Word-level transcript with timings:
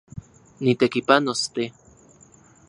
Nitekipanos, 0.63 1.39
te 1.53 1.65